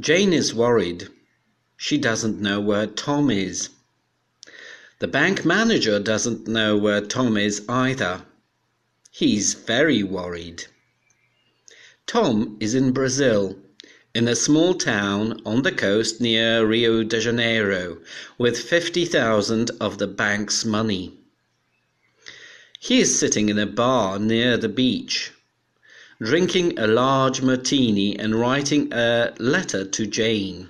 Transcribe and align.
Jane 0.00 0.32
is 0.32 0.54
worried. 0.54 1.08
She 1.76 1.98
doesn't 1.98 2.40
know 2.40 2.60
where 2.60 2.86
Tom 2.86 3.32
is. 3.32 3.70
The 5.00 5.08
bank 5.08 5.44
manager 5.44 5.98
doesn't 5.98 6.46
know 6.46 6.76
where 6.76 7.00
Tom 7.00 7.36
is 7.36 7.64
either. 7.68 8.22
He's 9.10 9.54
very 9.54 10.04
worried. 10.04 10.66
Tom 12.06 12.56
is 12.60 12.76
in 12.76 12.92
Brazil, 12.92 13.58
in 14.14 14.28
a 14.28 14.36
small 14.36 14.74
town 14.74 15.42
on 15.44 15.62
the 15.62 15.72
coast 15.72 16.20
near 16.20 16.64
Rio 16.64 17.02
de 17.02 17.18
Janeiro, 17.18 17.98
with 18.38 18.56
50,000 18.56 19.72
of 19.80 19.98
the 19.98 20.06
bank's 20.06 20.64
money. 20.64 21.18
He 22.78 23.00
is 23.00 23.18
sitting 23.18 23.48
in 23.48 23.58
a 23.58 23.66
bar 23.66 24.20
near 24.20 24.56
the 24.56 24.68
beach 24.68 25.32
drinking 26.20 26.78
a 26.78 26.86
large 26.86 27.42
martini 27.42 28.18
and 28.18 28.34
writing 28.34 28.92
a 28.92 29.32
letter 29.38 29.84
to 29.84 30.06
Jane. 30.06 30.68